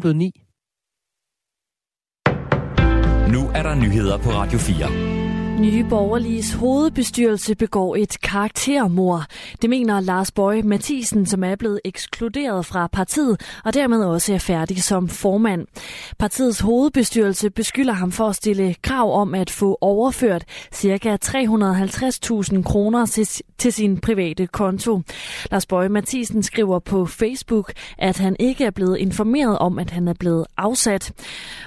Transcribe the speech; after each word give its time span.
blevet 0.00 0.16
9. 0.16 0.32
Nu 3.32 3.40
er 3.58 3.62
der 3.62 3.74
nyheder 3.74 4.18
på 4.18 4.30
Radio 4.30 4.58
4. 4.58 5.11
Nye 5.58 5.84
Borgerliges 5.84 6.52
hovedbestyrelse 6.52 7.54
begår 7.54 7.96
et 7.96 8.20
karaktermord. 8.22 9.22
Det 9.62 9.70
mener 9.70 10.00
Lars 10.00 10.30
Bøje 10.30 10.62
Mathisen, 10.62 11.26
som 11.26 11.44
er 11.44 11.56
blevet 11.56 11.80
ekskluderet 11.84 12.66
fra 12.66 12.86
partiet 12.86 13.40
og 13.64 13.74
dermed 13.74 14.04
også 14.04 14.34
er 14.34 14.38
færdig 14.38 14.82
som 14.82 15.08
formand. 15.08 15.66
Partiets 16.18 16.60
hovedbestyrelse 16.60 17.50
beskylder 17.50 17.92
ham 17.92 18.12
for 18.12 18.28
at 18.28 18.36
stille 18.36 18.74
krav 18.82 19.20
om 19.20 19.34
at 19.34 19.50
få 19.50 19.78
overført 19.80 20.44
ca. 20.74 21.16
350.000 21.24 22.62
kroner 22.62 23.06
til, 23.06 23.28
til 23.58 23.72
sin 23.72 23.98
private 24.00 24.46
konto. 24.46 25.00
Lars 25.50 25.66
Bøje 25.66 25.88
Mathisen 25.88 26.42
skriver 26.42 26.78
på 26.78 27.06
Facebook, 27.06 27.72
at 27.98 28.18
han 28.18 28.36
ikke 28.40 28.64
er 28.64 28.70
blevet 28.70 28.96
informeret 28.96 29.58
om, 29.58 29.78
at 29.78 29.90
han 29.90 30.08
er 30.08 30.14
blevet 30.14 30.46
afsat. 30.56 31.12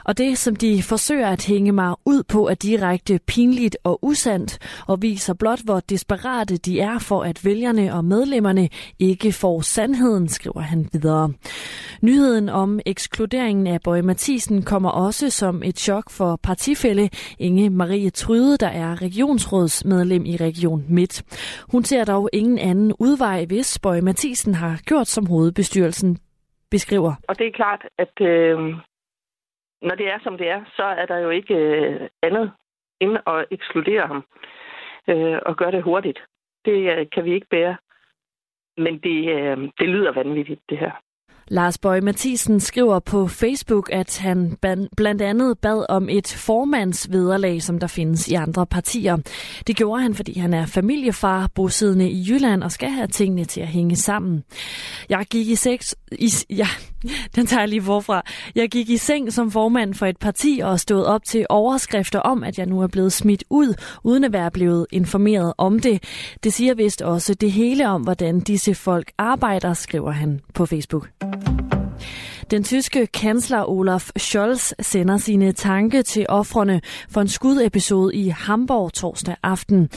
Og 0.05 0.17
det, 0.17 0.37
som 0.37 0.55
de 0.55 0.83
forsøger 0.83 1.27
at 1.27 1.45
hænge 1.45 1.71
mig 1.71 1.95
ud 2.05 2.23
på, 2.23 2.47
er 2.47 2.53
direkte 2.53 3.19
pinligt 3.27 3.74
og 3.83 3.99
usandt, 4.01 4.83
og 4.87 5.01
viser 5.01 5.33
blot, 5.33 5.59
hvor 5.65 5.79
desperate 5.79 6.57
de 6.57 6.79
er 6.79 6.99
for, 6.99 7.23
at 7.23 7.45
vælgerne 7.45 7.93
og 7.93 8.05
medlemmerne 8.05 8.69
ikke 8.99 9.31
får 9.31 9.61
sandheden, 9.61 10.27
skriver 10.27 10.61
han 10.61 10.89
videre. 10.93 11.33
Nyheden 12.01 12.49
om 12.49 12.79
ekskluderingen 12.85 13.67
af 13.67 13.79
Bøje 13.83 14.01
Mathisen 14.01 14.63
kommer 14.63 14.89
også 14.89 15.29
som 15.29 15.63
et 15.63 15.79
chok 15.79 16.09
for 16.09 16.39
partifælle 16.43 17.09
Inge 17.39 17.69
Marie 17.69 18.09
Tryde, 18.09 18.57
der 18.57 18.69
er 18.69 19.01
regionsrådsmedlem 19.01 20.25
i 20.25 20.35
Region 20.37 20.85
Midt. 20.89 21.23
Hun 21.71 21.83
ser 21.83 22.05
dog 22.05 22.29
ingen 22.33 22.59
anden 22.59 22.93
udvej, 22.99 23.45
hvis 23.45 23.79
Bøje 23.79 24.01
Mathisen 24.01 24.53
har 24.53 24.79
gjort 24.85 25.07
som 25.07 25.25
hovedbestyrelsen 25.25 26.17
beskriver. 26.71 27.13
Og 27.27 27.39
det 27.39 27.47
er 27.47 27.51
klart, 27.51 27.81
at 27.97 28.21
øh, 28.21 28.57
når 29.81 29.95
det 29.95 30.07
er, 30.13 30.19
som 30.23 30.37
det 30.37 30.47
er, 30.49 30.61
så 30.75 30.83
er 30.83 31.05
der 31.05 31.17
jo 31.17 31.29
ikke 31.29 31.55
øh, 31.55 32.09
andet 32.23 32.51
ind 33.01 33.17
og 33.25 33.45
ekskludere 33.51 34.07
ham 34.07 34.23
øh, 35.09 35.39
og 35.45 35.57
gøre 35.57 35.71
det 35.71 35.83
hurtigt. 35.83 36.19
Det 36.65 36.97
øh, 36.97 37.05
kan 37.13 37.25
vi 37.25 37.33
ikke 37.33 37.47
bære. 37.49 37.77
Men 38.77 38.99
det, 38.99 39.17
øh, 39.35 39.57
det 39.79 39.89
lyder 39.89 40.11
vanvittigt, 40.11 40.61
det 40.69 40.77
her. 40.77 40.91
Lars 41.47 41.77
Bøge 41.77 42.01
Mathisen 42.01 42.59
skriver 42.59 42.99
på 42.99 43.27
Facebook, 43.27 43.89
at 43.93 44.19
han 44.19 44.57
blandt 44.97 45.21
andet 45.21 45.59
bad 45.61 45.85
om 45.89 46.09
et 46.09 46.43
formandsvederlag, 46.47 47.61
som 47.61 47.79
der 47.79 47.87
findes 47.87 48.27
i 48.27 48.33
andre 48.33 48.65
partier. 48.65 49.17
Det 49.67 49.77
gjorde 49.77 50.01
han, 50.01 50.13
fordi 50.15 50.39
han 50.39 50.53
er 50.53 50.65
familiefar, 50.65 51.49
bosiddende 51.55 52.09
i 52.09 52.25
Jylland 52.29 52.63
og 52.63 52.71
skal 52.71 52.89
have 52.89 53.07
tingene 53.07 53.45
til 53.45 53.61
at 53.61 53.67
hænge 53.67 53.95
sammen. 53.95 54.43
Jeg 55.09 55.25
gik 55.31 55.47
i 55.47 55.55
seks, 55.55 55.95
I, 56.11 56.29
ja, 56.49 56.67
den 57.35 57.45
tager 57.45 57.61
jeg 57.61 57.69
lige 57.69 57.81
forfra. 57.81 58.21
Jeg 58.55 58.69
gik 58.69 58.89
i 58.89 58.97
seng 58.97 59.33
som 59.33 59.51
formand 59.51 59.93
for 59.93 60.05
et 60.05 60.17
parti 60.17 60.61
og 60.63 60.79
stod 60.79 61.03
op 61.03 61.23
til 61.23 61.45
overskrifter 61.49 62.19
om, 62.19 62.43
at 62.43 62.57
jeg 62.57 62.65
nu 62.65 62.81
er 62.81 62.87
blevet 62.87 63.13
smidt 63.13 63.43
ud, 63.49 63.73
uden 64.03 64.23
at 64.23 64.33
være 64.33 64.51
blevet 64.51 64.87
informeret 64.91 65.53
om 65.57 65.79
det. 65.79 66.03
Det 66.43 66.53
siger 66.53 66.73
vist 66.73 67.01
også 67.01 67.33
det 67.33 67.51
hele 67.51 67.89
om, 67.89 68.01
hvordan 68.01 68.39
disse 68.39 68.75
folk 68.75 69.11
arbejder, 69.17 69.73
skriver 69.73 70.11
han 70.11 70.41
på 70.53 70.65
Facebook. 70.65 71.09
Den 72.51 72.63
tyske 72.63 73.07
kansler 73.07 73.69
Olaf 73.69 74.09
Scholz 74.17 74.73
sender 74.79 75.17
sine 75.17 75.51
tanke 75.51 76.03
til 76.03 76.25
offrene 76.29 76.81
for 77.09 77.21
en 77.21 77.27
skudepisode 77.27 78.15
i 78.15 78.27
Hamburg 78.29 78.93
torsdag 78.93 79.35
aften. 79.43 79.89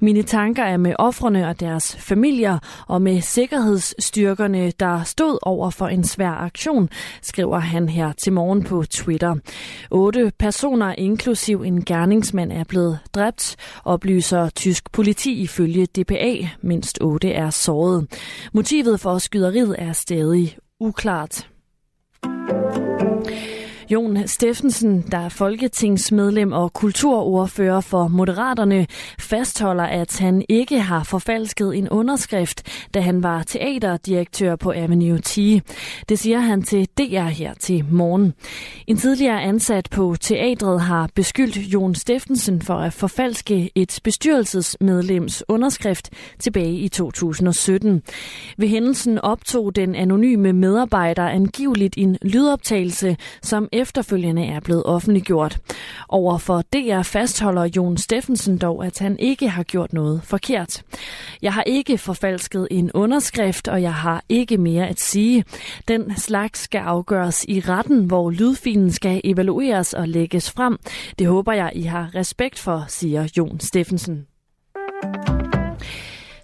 Mine 0.00 0.22
tanker 0.22 0.62
er 0.62 0.76
med 0.76 0.94
offrene 0.98 1.48
og 1.48 1.60
deres 1.60 1.96
familier 1.96 2.58
og 2.88 3.02
med 3.02 3.20
sikkerhedsstyrkerne, 3.20 4.70
der 4.70 5.02
stod 5.02 5.38
over 5.42 5.70
for 5.70 5.86
en 5.86 6.04
svær 6.04 6.30
aktion, 6.30 6.88
skriver 7.22 7.58
han 7.58 7.88
her 7.88 8.12
til 8.12 8.32
morgen 8.32 8.64
på 8.64 8.84
Twitter. 8.84 9.34
Otte 9.90 10.32
personer, 10.38 10.92
inklusiv 10.92 11.62
en 11.62 11.84
gerningsmand, 11.84 12.52
er 12.52 12.64
blevet 12.64 12.98
dræbt, 13.14 13.56
oplyser 13.84 14.48
tysk 14.48 14.92
politi 14.92 15.40
ifølge 15.40 15.86
DPA. 15.86 16.48
Mindst 16.62 16.98
otte 17.00 17.32
er 17.32 17.50
såret. 17.50 18.06
Motivet 18.52 19.00
for 19.00 19.18
skyderiet 19.18 19.76
er 19.78 19.92
stadig 19.92 20.56
uklart. 20.80 21.46
Jon 23.90 24.26
Steffensen, 24.26 25.04
der 25.10 25.18
er 25.18 25.28
folketingsmedlem 25.28 26.52
og 26.52 26.72
kulturordfører 26.72 27.80
for 27.80 28.08
Moderaterne, 28.08 28.86
fastholder, 29.18 29.84
at 29.84 30.18
han 30.18 30.44
ikke 30.48 30.80
har 30.80 31.04
forfalsket 31.04 31.78
en 31.78 31.88
underskrift, 31.88 32.62
da 32.94 33.00
han 33.00 33.22
var 33.22 33.42
teaterdirektør 33.42 34.56
på 34.56 34.72
Avenue 34.72 35.18
T. 35.18 35.38
Det 36.08 36.18
siger 36.18 36.38
han 36.38 36.62
til 36.62 36.88
DR 36.98 37.28
her 37.28 37.54
til 37.54 37.84
morgen. 37.90 38.34
En 38.86 38.96
tidligere 38.96 39.42
ansat 39.42 39.88
på 39.90 40.16
teatret 40.20 40.80
har 40.80 41.08
beskyldt 41.14 41.56
Jon 41.56 41.94
Steffensen 41.94 42.62
for 42.62 42.74
at 42.74 42.92
forfalske 42.92 43.70
et 43.74 44.00
bestyrelsesmedlems 44.04 45.44
underskrift 45.48 46.10
tilbage 46.38 46.74
i 46.74 46.88
2017. 46.88 48.02
Ved 48.58 48.68
hændelsen 48.68 49.18
optog 49.18 49.76
den 49.76 49.94
anonyme 49.94 50.52
medarbejder 50.52 51.28
angiveligt 51.28 51.94
en 51.98 52.18
lydoptagelse, 52.22 53.16
som 53.42 53.68
efterfølgende 53.76 54.46
er 54.46 54.60
blevet 54.60 54.82
offentliggjort. 54.84 55.58
Overfor 56.08 56.62
DR 56.72 57.02
fastholder 57.02 57.68
Jon 57.76 57.96
Steffensen 57.96 58.58
dog, 58.58 58.86
at 58.86 58.98
han 58.98 59.18
ikke 59.18 59.48
har 59.48 59.62
gjort 59.62 59.92
noget 59.92 60.20
forkert. 60.24 60.82
Jeg 61.42 61.52
har 61.52 61.62
ikke 61.62 61.98
forfalsket 61.98 62.68
en 62.70 62.92
underskrift, 62.92 63.68
og 63.68 63.82
jeg 63.82 63.94
har 63.94 64.24
ikke 64.28 64.58
mere 64.58 64.88
at 64.88 65.00
sige. 65.00 65.44
Den 65.88 66.16
slags 66.16 66.60
skal 66.60 66.78
afgøres 66.78 67.44
i 67.48 67.60
retten, 67.60 68.04
hvor 68.04 68.30
lydfilen 68.30 68.92
skal 68.92 69.20
evalueres 69.24 69.92
og 69.92 70.08
lægges 70.08 70.50
frem. 70.50 70.78
Det 71.18 71.26
håber 71.26 71.52
jeg, 71.52 71.72
I 71.74 71.82
har 71.82 72.10
respekt 72.14 72.58
for, 72.58 72.84
siger 72.88 73.28
Jon 73.36 73.60
Steffensen. 73.60 74.26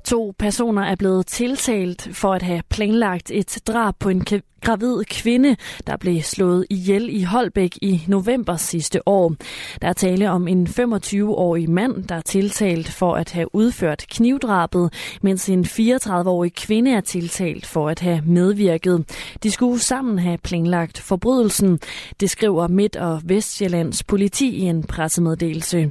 To 0.05 0.35
personer 0.39 0.83
er 0.83 0.95
blevet 0.95 1.27
tiltalt 1.27 2.09
for 2.13 2.35
at 2.35 2.43
have 2.43 2.63
planlagt 2.71 3.31
et 3.31 3.59
drab 3.67 3.95
på 3.99 4.09
en 4.09 4.25
gravid 4.63 5.05
kvinde, 5.05 5.57
der 5.87 5.97
blev 5.97 6.23
slået 6.23 6.67
ihjel 6.71 7.09
i 7.17 7.23
Holbæk 7.23 7.79
i 7.83 8.03
november 8.09 8.57
sidste 8.57 9.09
år. 9.09 9.35
Der 9.83 9.89
er 9.89 9.93
tale 9.93 10.31
om 10.31 10.49
en 10.49 10.67
25-årig 10.67 11.71
mand, 11.71 12.05
der 12.05 12.15
er 12.15 12.21
tiltalt 12.21 12.89
for 12.89 13.15
at 13.15 13.33
have 13.33 13.55
udført 13.55 14.05
knivdrabet, 14.11 14.93
mens 15.23 15.49
en 15.49 15.65
34-årig 15.65 16.55
kvinde 16.55 16.91
er 16.91 17.01
tiltalt 17.01 17.67
for 17.67 17.89
at 17.89 18.01
have 18.01 18.23
medvirket. 18.27 19.05
De 19.43 19.51
skulle 19.51 19.79
sammen 19.79 20.19
have 20.19 20.39
planlagt 20.39 20.99
forbrydelsen. 20.99 21.79
Det 22.21 22.31
skriver 22.31 22.69
Midt- 22.69 22.97
og 22.97 23.21
Vestjyllands 23.25 24.03
politi 24.03 24.49
i 24.49 24.61
en 24.61 24.83
pressemeddelelse. 24.83 25.91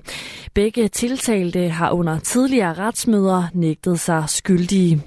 Begge 0.53 0.87
tiltalte 0.87 1.69
har 1.69 1.91
under 1.91 2.19
tidligere 2.19 2.73
retsmøder 2.73 3.43
nægtet 3.53 3.99
sig 3.99 4.23
skyldige. 4.27 5.01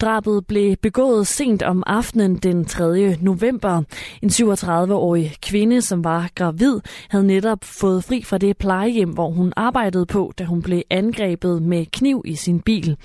Drabet 0.00 0.46
blev 0.46 0.76
begået 0.76 1.26
sent 1.26 1.62
om 1.62 1.82
aftenen 1.86 2.36
den 2.36 2.64
3. 2.64 3.16
november. 3.20 3.82
En 4.22 4.28
37-årig 4.28 5.32
kvinde, 5.42 5.82
som 5.82 6.04
var 6.04 6.30
gravid, 6.34 6.80
havde 7.08 7.26
netop 7.26 7.64
fået 7.64 8.04
fri 8.04 8.22
fra 8.22 8.38
det 8.38 8.56
plejehjem, 8.56 9.10
hvor 9.10 9.30
hun 9.30 9.52
arbejdede 9.56 10.06
på, 10.06 10.32
da 10.38 10.44
hun 10.44 10.62
blev 10.62 10.82
angrebet 10.90 11.62
med 11.62 11.86
kniv 11.86 12.22
i 12.24 12.34
sin 12.34 12.60
bil. 12.60 12.96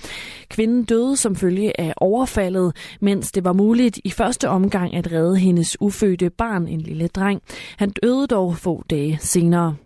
Kvinden 0.48 0.84
døde 0.84 1.16
som 1.16 1.36
følge 1.36 1.80
af 1.80 1.94
overfaldet, 1.96 2.76
mens 3.00 3.32
det 3.32 3.44
var 3.44 3.52
muligt 3.52 4.00
i 4.04 4.10
første 4.10 4.48
omgang 4.48 4.94
at 4.94 5.12
redde 5.12 5.38
hendes 5.38 5.76
ufødte 5.80 6.30
barn, 6.30 6.68
en 6.68 6.80
lille 6.80 7.08
dreng. 7.08 7.42
Han 7.76 7.90
døde 7.90 8.26
dog 8.26 8.56
få 8.56 8.84
dage 8.90 9.18
senere. 9.20 9.76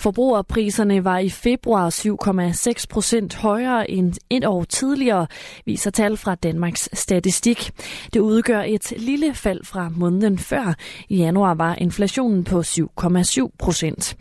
Forbrugerpriserne 0.00 1.04
var 1.04 1.18
i 1.18 1.28
februar 1.28 1.90
7,6 1.90 2.84
procent 2.90 3.34
højere 3.34 3.90
end 3.90 4.14
et 4.30 4.44
år 4.44 4.64
tidligere, 4.64 5.26
viser 5.66 5.90
tal 5.90 6.16
fra 6.16 6.34
Danmarks 6.34 6.88
Statistik. 6.92 7.70
Det 8.14 8.20
udgør 8.20 8.62
et 8.62 8.92
lille 8.96 9.34
fald 9.34 9.64
fra 9.64 9.88
måneden 9.88 10.38
før. 10.38 10.74
I 11.08 11.16
januar 11.16 11.54
var 11.54 11.74
inflationen 11.74 12.44
på 12.44 12.60
7,7 12.60 13.48
procent. 13.58 14.16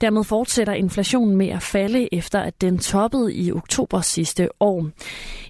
Dermed 0.00 0.24
fortsætter 0.24 0.72
inflationen 0.72 1.36
med 1.36 1.48
at 1.48 1.62
falde 1.62 2.14
efter, 2.14 2.40
at 2.40 2.60
den 2.60 2.78
toppede 2.78 3.34
i 3.34 3.52
oktober 3.52 4.00
sidste 4.00 4.48
år. 4.60 4.88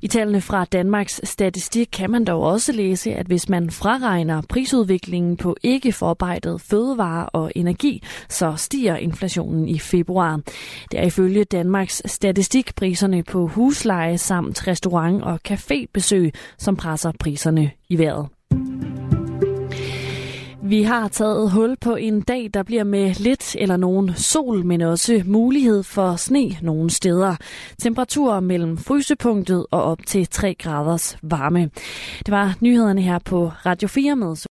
I 0.02 0.08
tallene 0.08 0.40
fra 0.40 0.64
Danmarks 0.64 1.20
Statistik 1.24 1.88
kan 1.92 2.10
man 2.10 2.24
dog 2.24 2.42
også 2.42 2.72
læse, 2.72 3.14
at 3.14 3.26
hvis 3.26 3.48
man 3.48 3.70
fraregner 3.70 4.42
prisudviklingen 4.48 5.36
på 5.36 5.56
ikke 5.62 5.92
forarbejdet 5.92 6.60
fødevarer 6.60 7.24
og 7.24 7.52
energi, 7.54 8.02
så 8.28 8.54
stiger 8.56 8.96
inflationen 8.96 9.63
i 9.68 9.78
februar. 9.78 10.40
Det 10.90 11.00
er 11.00 11.04
ifølge 11.04 11.44
Danmarks 11.44 12.02
Statistik 12.06 12.74
priserne 12.74 13.22
på 13.22 13.46
husleje 13.46 14.18
samt 14.18 14.68
restaurant- 14.68 15.22
og 15.22 15.40
cafébesøg, 15.48 16.30
som 16.58 16.76
presser 16.76 17.12
priserne 17.20 17.70
i 17.88 17.98
vejret. 17.98 18.28
Vi 20.66 20.82
har 20.82 21.08
taget 21.08 21.50
hul 21.50 21.76
på 21.80 21.96
en 21.96 22.20
dag, 22.20 22.50
der 22.54 22.62
bliver 22.62 22.84
med 22.84 23.14
lidt 23.14 23.56
eller 23.58 23.76
nogen 23.76 24.14
sol, 24.14 24.64
men 24.64 24.80
også 24.80 25.22
mulighed 25.26 25.82
for 25.82 26.16
sne 26.16 26.56
nogle 26.62 26.90
steder. 26.90 27.36
Temperaturer 27.78 28.40
mellem 28.40 28.78
frysepunktet 28.78 29.66
og 29.70 29.82
op 29.82 29.98
til 30.06 30.26
3 30.26 30.54
graders 30.54 31.18
varme. 31.22 31.70
Det 32.18 32.32
var 32.32 32.54
nyhederne 32.60 33.02
her 33.02 33.18
på 33.18 33.52
Radio 33.66 33.88
4 33.88 34.16
med 34.16 34.36